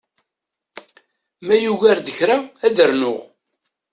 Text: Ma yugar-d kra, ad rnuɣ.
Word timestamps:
Ma 1.45 1.55
yugar-d 1.63 2.07
kra, 2.17 2.37
ad 2.65 2.77
rnuɣ. 2.89 3.19